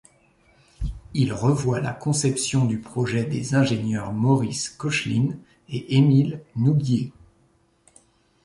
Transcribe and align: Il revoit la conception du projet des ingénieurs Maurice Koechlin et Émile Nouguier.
Il 1.13 1.31
revoit 1.31 1.79
la 1.79 1.93
conception 1.93 2.65
du 2.65 2.79
projet 2.79 3.23
des 3.23 3.53
ingénieurs 3.53 4.13
Maurice 4.13 4.67
Koechlin 4.71 5.37
et 5.69 5.95
Émile 5.95 6.41
Nouguier. 6.55 7.13